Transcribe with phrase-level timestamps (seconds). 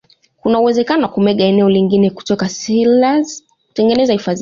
[0.37, 4.39] kuna uwezekano wa kumega eneo lingine kutoka selous kutengeneza hifadhi mpya